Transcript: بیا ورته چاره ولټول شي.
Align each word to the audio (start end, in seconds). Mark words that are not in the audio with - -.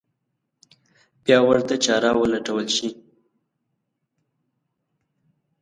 بیا 1.23 1.39
ورته 1.49 1.75
چاره 1.85 2.11
ولټول 2.21 2.65
شي. 2.75 2.89